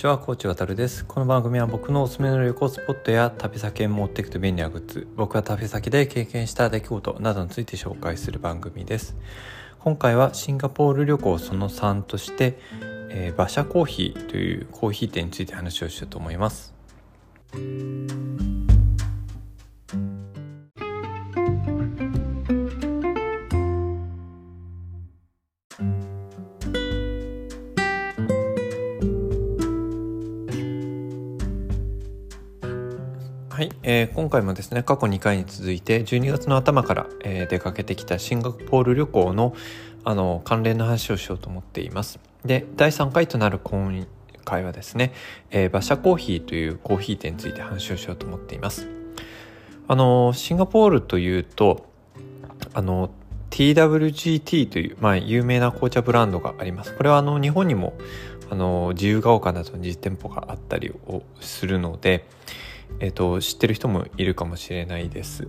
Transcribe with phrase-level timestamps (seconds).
[0.00, 1.04] ちは、コーチ渡るです。
[1.04, 9.14] この番組は僕のおすすめの旅行スポットや旅先へ持っていくと便利なグッズ、僕が旅先で経験した出来事などについて紹介する番組です。
[9.78, 12.58] 今回はシンガポール旅行その3として、
[13.10, 16.72] えー、馬車コーヒーというコーヒー店について話をしようと思います。
[34.04, 39.54] ー、今回もですね過去2回に続いて12月の頭から、えー、出かけてきたシンガポール旅行の
[40.02, 42.18] あの関連の話をしようと思っています。
[42.44, 44.06] で第3回となる今
[44.44, 45.12] 回はですね、
[45.50, 48.88] えー、馬車コーヒーというコーヒー店について話をしようと思っています。
[49.88, 51.84] あのシンガポールというと
[52.72, 53.10] あの
[53.50, 56.94] TWGT という、まあ、有名な紅茶ブランドがあります。
[56.94, 57.94] これはあの日本にも
[58.50, 62.26] あの自由が丘などの実店舗があったりをするので
[62.98, 65.48] えーと、知ってる人もいるかもしれないです。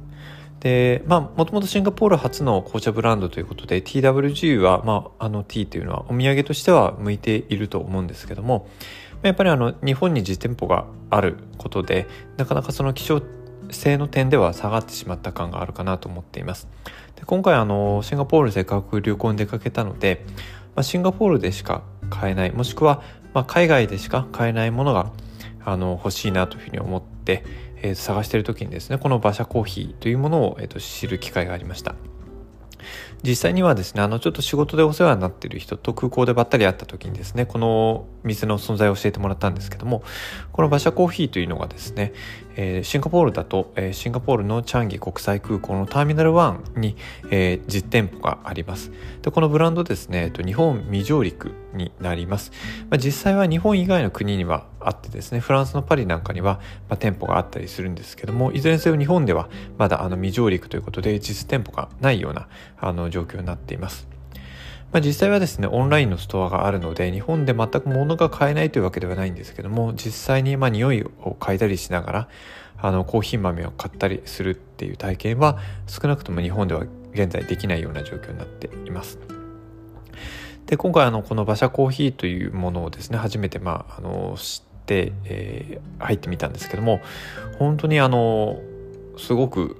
[0.61, 8.69] で、まあ、もともとシンガポール初の紅茶ブランドということで、TWG は、まあ、あの T というのはお土産としては向いていると思うんですけども、
[9.23, 13.21] やっぱりあの、日本に実店舗があることで、なかなかその希少
[13.71, 16.67] 性の点では下がってしまった感があるかなと思っています。
[17.15, 20.25] で今回あの、シンガポールせっかく旅行に出かけたので、
[20.75, 23.01] まあ、シンガポールでしか買えない、もしくは、
[23.33, 25.11] まあ、海外でしか買えないものが
[25.63, 27.10] あの欲しいなというふうに思って、
[27.77, 31.95] えー、探している時にですねこの馬車コーヒーというものを、えーと、知る機会がありました。
[33.23, 40.03] 実際にはですねあのちょっと仕事でお世話になっている人と空港でばったり会った時にですねこの店の存在を教えてもらったんですけども
[40.51, 42.13] この馬車コーヒーというのがですね、
[42.83, 46.95] シンガポールだと、シンガポールのチャンギ国際空港のターミナル1に、
[47.67, 48.91] 実店舗があります。
[49.21, 52.51] でこのブランドですね、日本未上陸になります、
[52.97, 56.59] 実際は日本以外の国にはあってですねフランスのパリなんかには、
[56.99, 59.47] 店舗があったりするんですけどもいずれにせよ日本では
[59.77, 62.47] まだあの未上陸ということで実店舗がないような
[62.77, 64.10] あの状況になっています。
[64.91, 72.27] まあ、実際はですねオンラインのストアがあるので日本で全く物が買えないというわけではないんですけども実際にまあ匂いを嗅いだりしながら
[72.77, 79.19] あのコーヒー豆を買ったりするっていう体験は少なくとも日本では現在できないような状況になっています。
[80.65, 87.01] で今回あのこの馬車コーヒーというものをですね初めてまああの知って、えー、入ってみたんですけども
[87.59, 88.59] 本当にあの
[89.17, 89.75] すごく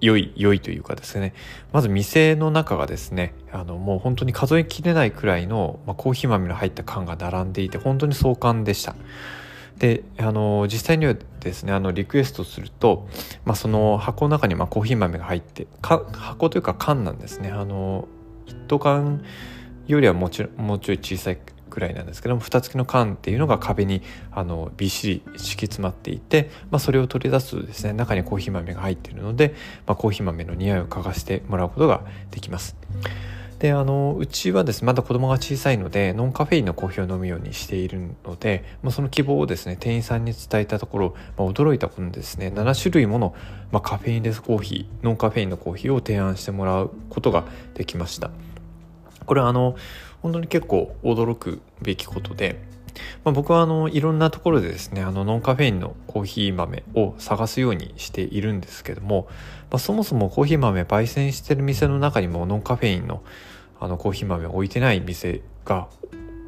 [0.00, 1.34] 良い良いというかですね。
[1.72, 8.94] まず店の中がですねあのもう本当に数えきれないくらいの、まあ、コーヒー豆の入った缶が並んでいて本当に壮観でした。
[9.78, 13.08] であの実際にはですねあのリクエストすると、
[13.44, 17.50] まあ、その箱の中にまコーヒー豆が入って箱というか缶なんですね。
[17.50, 18.08] あの
[18.46, 19.22] 一斗缶
[19.86, 24.02] よりはもちろんもうちょい小さいくらいなんですけども蓋付きの缶っていうのが壁に
[24.32, 29.54] あのびっしり敷き詰まっていて、まあ、それを取り出すとですね中にコーヒー豆が入っているので、
[29.86, 32.76] まあ、コーヒー豆の匂いを嗅がしてもらうことができます。
[33.58, 43.34] であのうちはですねまだ子供が小さいのでノンカフェインのコーヒーを飲むようにしているので、まあ、その希望をですね店員さんに伝えたところ、まあ、驚いたことにですね7種類もの、
[43.72, 48.30] まあ、カフェインレスコーヒーノンカフェインのコーヒーを提案してもらうことができました
[49.26, 49.76] これはあの
[50.22, 52.60] 本当に結構驚くべきことで、
[53.24, 59.28] まあ、僕はあのいろんなところでですねあのノンカフェインのコーヒー豆を探すようにしているんですけども、
[59.70, 63.22] まあ、そもそもコーヒー豆焙煎してる店の中にもノンカフェインの
[63.80, 65.88] あのコーヒー豆を置いてない店が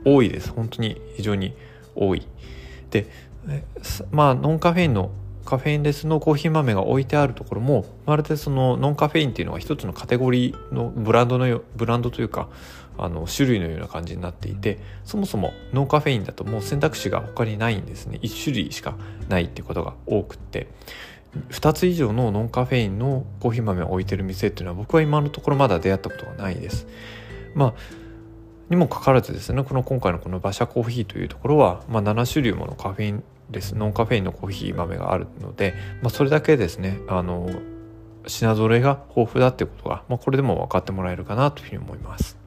[0.05, 0.51] 多いです。
[0.51, 1.55] 本当に非常に
[1.95, 2.27] 多い。
[2.91, 3.07] で
[4.11, 5.13] まあノンカフェインの
[5.45, 12.49] カフェインレスのコーヒー豆が置いてあるところもまるでそのノンカフェインっていうのが一つのカテゴリーのブランドのブランドというか
[13.03, 18.19] あの種類のような感じになっていてそもそもノンカフェインだともう選択肢が他にないんですね。
[18.23, 18.97] 1種類しか
[19.29, 20.69] ないってことが多くって。
[21.51, 26.89] 2つ以上のノンカフェインのコーヒー豆を置いてる店っていうのは僕は今のところまだ出会ったことがないです。
[27.55, 27.75] まあ
[28.69, 33.77] にもかかわらずですねこの今回のこの馬車コーヒーというところは、まあ、7種類ものカフェインです。
[33.77, 37.51] ノンカフェインのコーヒー豆があるので、まあ、それだけですねあの
[38.27, 42.40] 品揃えが豊富だっていうことが、まあ、これでも分かってもらえるかなというふうに思います。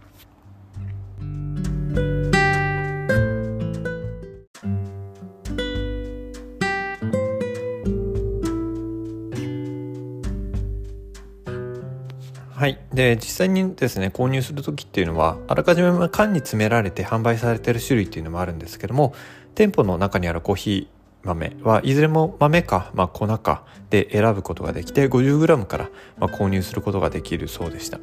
[12.63, 12.79] はい。
[12.93, 19.13] で、実際にですね、購入する時っていうのは、あらかじめ缶に詰められて販売されてる種類っていうのもあるんですけども、
[19.53, 27.99] 店舗の中にあるコーヒー豆はいずれも豆か、まあ、粉かで選ぶことができて 50g から、ま購入することができるそうでした。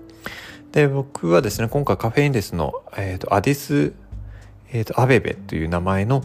[0.72, 3.94] で、僕はですね、今回カフェインレスの、えーと、アディス、
[4.72, 6.22] えーと、アベベという名前の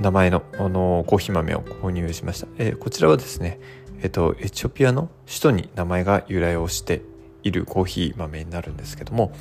[0.00, 3.58] 名前のあのコーヒー豆を購入しました、えー、こちらはですね
[4.02, 7.00] えっ、とエチオピアの首都に名前が由来をして
[7.46, 9.32] いるコーヒー豆になるんですけども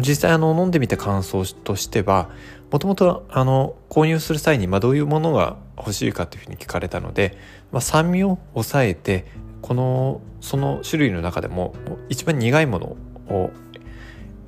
[0.00, 2.30] 実際あの飲んでみた感想としては
[2.70, 7.38] もともとあの購入する際にまあどういうものが欲しいかというふうに聞かれたので、
[7.70, 9.26] まあ、酸味を抑えて
[9.62, 11.74] このその種類の中でも
[12.08, 12.96] 一番苦いもの
[13.28, 13.50] を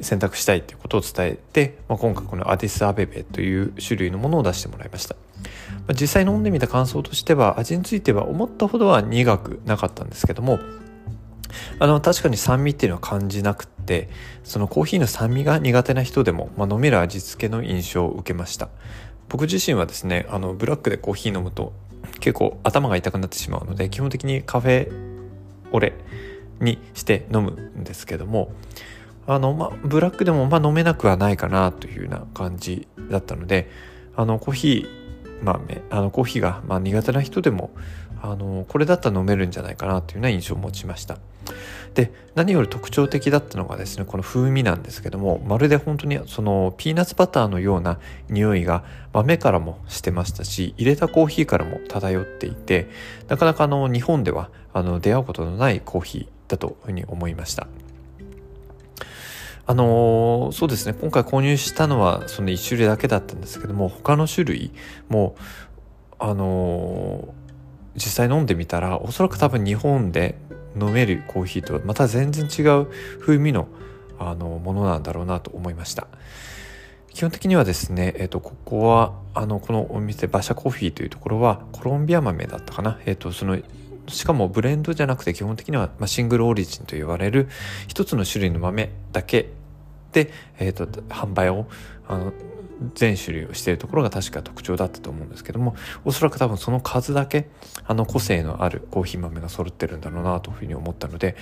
[0.01, 10.59] 選択したいということを伝えて、まあ、今回このアディスアベベという種類のものを出してもらいました、まあ、実際飲んでみた感想としては味については思ったほどは苦くなかったんですけども
[11.79, 14.09] あの確かに酸味っていうのは感じなくって
[14.45, 18.69] そのコーヒーの酸味が苦手な人でも、まあ、飲める味付けの印象を受けました。
[19.29, 21.73] 僕自身はですねあのブラックでコーヒー飲むと
[22.21, 24.93] 結構頭が痛くなってしまうので基本的にカフェ
[25.73, 25.95] オレ
[26.61, 28.53] にして飲むんですけども
[29.27, 33.71] あの、まあ、ブラックでもまあ飲めなくはないかなというような感じだったので
[34.15, 35.06] あのコーヒー
[35.43, 37.71] 豆あのコーヒーがまあ苦手な人でも
[38.23, 41.19] あのこれだったら飲めるんじゃないかなというような印象を持ちました。
[41.95, 47.99] で何より特徴的だったのがですねこの風味なんですけどもまるで本当にそのピーナッツバターのような
[48.29, 52.89] 匂いが豆からもしてましたし入れたコーヒーからも漂っていて
[53.29, 57.67] なかなかあの日本ではあの出会うことのないコーヒーだというふうに思いました。
[59.67, 60.97] あのー、そうですね。
[61.01, 64.73] 今回購入したのはその1種類だけだったんですけども他の種類
[65.09, 65.37] も
[66.19, 67.47] あのー
[67.97, 70.37] 実際飲んでみたらおそらく多分日本で
[70.79, 72.87] 飲めるコーヒーとはまた全然違う
[73.21, 73.69] 風味の
[74.19, 76.07] あのものなんだろうなと思いました。
[77.13, 83.59] 基本的にはですね、えー、とここはあのこのお店馬車コーヒーというところはコロンビア豆だったかな、えー、とその
[84.09, 87.49] しかもブレンドじゃなくて基本的には、まシングルオリジンと言われる
[87.89, 89.51] 一つの種類の豆だけ
[90.13, 91.67] で、えーと販売を
[92.09, 92.33] あの
[92.95, 95.75] 全種類をしているところが確か特徴だったと思うんですけども
[96.05, 97.49] おそらく多分その数だけ
[97.87, 101.37] あの個性のあるコーヒー豆が揃ってるんだろうなというふうに思ったので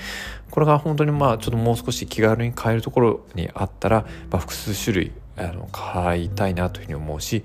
[0.51, 7.45] これが本当にまあちょっともう少し気軽に買えるところにあったら、まあ、複数種類あの買いたいなというふうに思うし、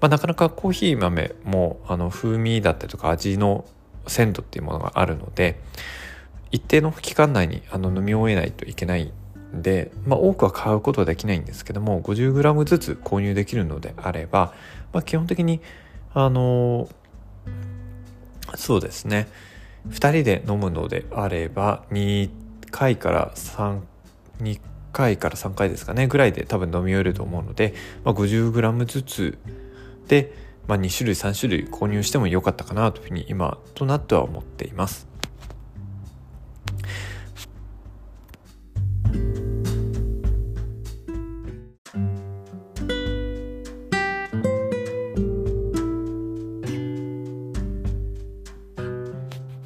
[0.00, 3.64] まあ、なかなかコーヒー豆もあの風味だったりとか味の
[4.06, 5.60] 鮮度っていうものがあるので
[6.50, 9.12] 一定の期間内にあの飲み終えないといけない
[9.54, 14.54] んで、まあ、多くは買うことはできないんですけども 50g ずつ購入できるのであれば、
[14.92, 15.60] まあ、基本的に
[16.14, 16.88] あの
[18.54, 19.28] そうですね。
[19.88, 22.30] 2人で飲むのであれば2
[22.70, 24.60] 回から32
[24.92, 29.38] 回から3回ですかねぐらいで多分飲み終えると思うので、まあ、50g ずつ
[30.06, 30.32] で、
[30.66, 35.08] まあ、2種類3種類購入してもよかったかなというふうに今となっては思っています。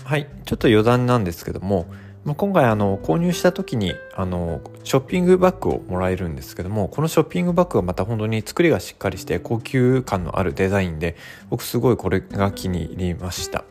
[0.04, 1.86] はいちょっと余談なんですけども、
[2.26, 11.16] まあ、今回あの購入した時にあのショッピングバッグをもらえるんですけどもこのショッピングバッグはまた本当に作りがしっかりして高級感のあるデザインで
[11.50, 13.64] 僕すごいこれが気に入りました。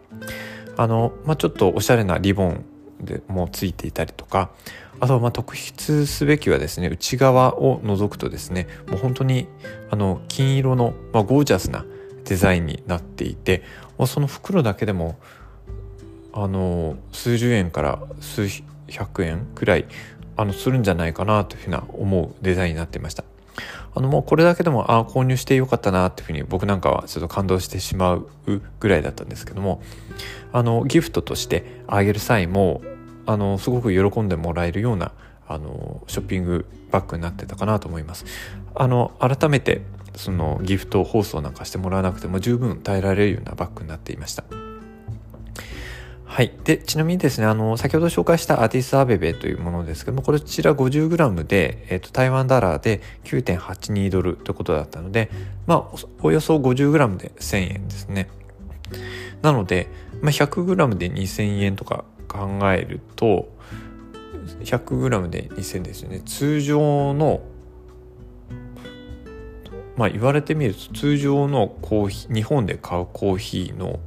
[0.77, 2.65] あの、まあ、ちょっとおしゃれなリボン
[3.01, 4.51] でもついていたりとか
[5.01, 9.50] あとまあ特筆すべきはですね内側を除くとですねもう本当に
[9.91, 11.86] あの金色の、まあ、ゴージャスな
[12.24, 13.63] デザインになっていて
[14.08, 15.20] その袋だけでも
[16.36, 18.48] あの数十円から数
[18.88, 19.86] 百円くらい
[20.36, 23.24] あのするんじゃないかなというふうな思うデザインになっていました。
[23.98, 28.27] あのもうこれだけでもああ購入してよかったなっていうふうに僕なんかはちょっと感動してしまう
[28.82, 29.82] ぐらいだったんですけども
[30.51, 32.82] あのギフトとしてあげる際も
[33.25, 35.13] あのすごく喜んでもらえるような
[35.48, 38.25] あのショッピングバッグになってたかなと思います。
[38.75, 39.84] あの改めて
[40.15, 44.64] そのギフト放送なんかしてもらわなくても十分耐えられるようなバッグになっていました。
[46.36, 46.51] はい。
[46.65, 55.32] で、ちなみにですね、あの、先ほど紹介したアディスアベベというものですけども、こちら 50g で、えっ、と、台湾ダラーで9.82ドルということだったので、
[55.65, 58.27] まあ、およそ 50g で1000円ですね。
[59.44, 59.88] なので、
[60.22, 63.48] まあ、100g で2000円とか考えると、
[64.60, 66.20] 100g で2000ですよね。
[66.25, 67.44] 通常の、
[69.96, 74.01] まあ、言われてみると、通常のコーヒー、日本で買うコーヒーの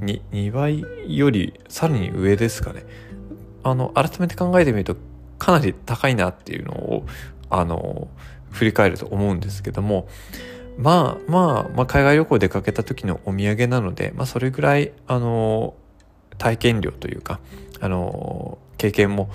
[0.00, 2.84] 2, 2倍よりさらに上ですかね。
[3.62, 4.96] あの改めて考えてみると
[5.38, 7.06] かなり高いなっていうのを
[7.50, 8.08] あの
[8.50, 10.08] 振り返ると思うんですけども
[10.78, 15.74] まあまあ、まあ、海外旅行出かけた時のお土産なので、まあ、それぐらいあの
[16.38, 17.40] 体験料というか
[17.80, 19.30] あの経験も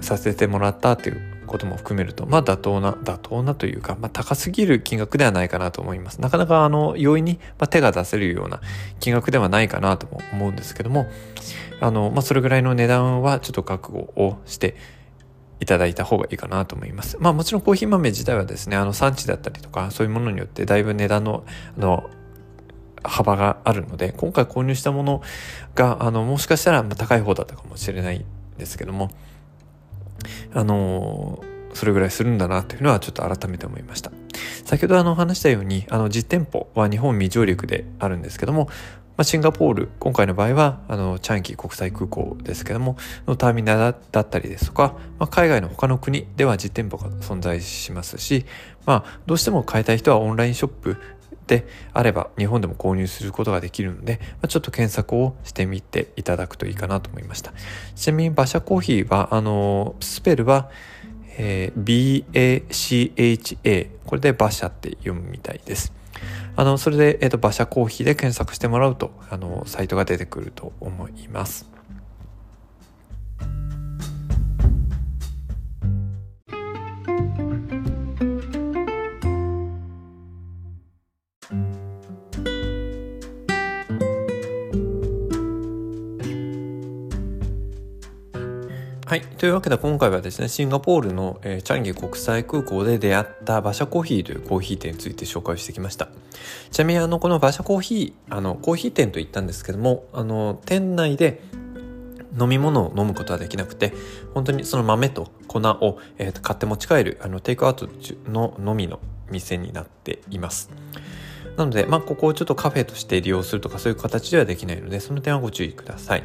[0.00, 6.20] させてもらったっていうことも含めると、まあ妥当な、妥当なというか、まあ高すぎる金額ではないかなと思います。
[6.20, 7.38] なかなかあの、容易に
[7.70, 8.60] 手が出せるような
[9.00, 11.06] 金額ではないかなとも思うんですけども、
[11.80, 14.76] あの、まあそれぐらいの値段はちょっと覚悟をして
[15.60, 17.16] いただいた方がいいかなと思います。
[17.20, 21.44] まあもちろんコーヒー豆自体はですね、あの産地だったりとか、そういうものによってだいぶ値段の、
[21.78, 22.10] あの、
[23.02, 25.22] 幅があるので、今回購入したもの
[25.74, 28.24] が、あの、もしかしたら高い方だったかもしれない
[28.58, 29.10] ですけども、
[30.52, 31.42] あの
[31.74, 34.10] それぐらいするんだなというのはちょっと改めて思いました。
[34.64, 38.68] 先ほどあの話したように、あの実店舗は日本未上陸であるんですけども、
[39.16, 48.44] まあ、シンガポール、今回の場合は、あの、チャンキー国際空港ですけども、のターミナルだったりですとか、まあ、海外の他の国では実店舗が存在しますし、
[48.84, 50.96] まあ、どうしても買いたい人はオンラインショップ
[51.46, 57.52] であれば日本でも購入することができるので、まあ、ちょっと検索をしてみていただくといいかなと思いました。
[57.94, 60.70] ちなみに馬車コーヒーはあのスペルは、
[61.38, 65.92] えー、BACHA これで馬車って読むみたいです。
[66.58, 71.75] あのそれで、えーと、馬車コーヒーで検索してもらうとあのサイトが出てくると思います。
[89.08, 89.20] はい。
[89.20, 96.08] というわけで今回はですね、シンガポールの、えー、チャンギ国際空港で出会った馬車コーヒーというコーヒー店について紹介してきました。
[96.72, 101.40] ちなみにあの、この馬車コーヒー、あの、コーヒー店と言ったんですけども、あの、店内で
[102.36, 103.94] 飲み物を飲むことはできなくて、
[104.34, 107.88] 本当にその豆と粉を、えー、買って持ち帰る、あの、テイクアウト
[108.28, 108.98] ののみの
[109.30, 110.68] 店になっています。
[111.56, 116.24] なので、まあ、ここをちょっとカフェとして利用するとかそういう形ではできないので、その点はご注意ください。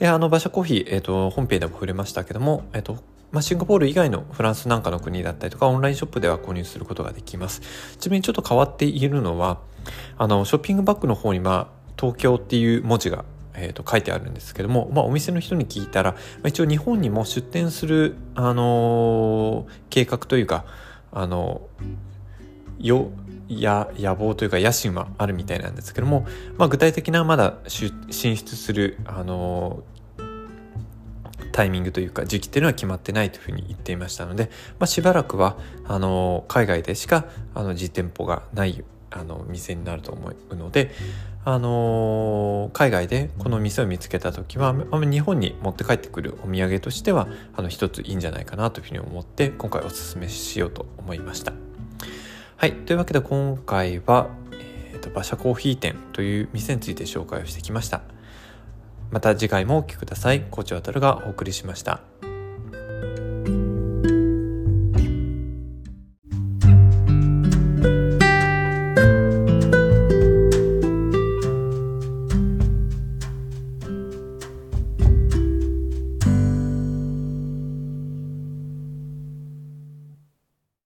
[0.00, 2.94] で、あの、馬車コーヒー、えっ、ー、と、本編でも触れましたけども、えっ、ー、と、
[3.30, 7.60] まあ、シンガポール以外のフランスなんかの国だったりとか、オンラインショップでは購入することができます。
[7.98, 9.60] ちなみにちょっと変わっているのは、
[10.18, 20.64] あの、ショッピングバッグの方に、まあ、東京っていう文字がえー、と書いてあるんですけども、まあ、お店の人に聞いたら、まあ、一応日本にも出店する、あのー、計画というか、
[21.12, 21.62] あの
[22.78, 23.10] よ
[23.50, 26.26] や野望というか野心はあるみたいなんですけども、
[26.56, 29.82] まあ、具体的なまだ進出する、あの
[31.52, 40.92] タイミングというか時期っていうのは決まってないというふうに言っていましたので、まあ、しばらくはあの海外でしかあの実店舗がないあの店になると思うので、
[41.44, 47.26] あの海外でこの店を見つけた時は日本に持って帰ってくるお土産としては
[47.56, 51.69] あの一ついいんじゃないかなというふうに思って今回おすすめしようと思いました。
[52.60, 52.74] はい。
[52.74, 58.02] というわけで今回は、えーと、馬車コーヒー店という店について紹介をしてきました。
[59.10, 60.42] また次回もお聴きください。
[60.42, 62.09] コーチ渡がお送りしました。